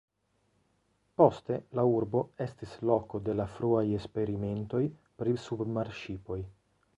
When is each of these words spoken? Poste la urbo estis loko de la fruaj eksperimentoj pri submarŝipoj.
Poste 1.21 1.57
la 1.79 1.83
urbo 1.97 2.23
estis 2.45 2.73
loko 2.91 3.21
de 3.27 3.35
la 3.41 3.47
fruaj 3.57 3.83
eksperimentoj 3.99 4.83
pri 5.21 5.37
submarŝipoj. 5.47 6.41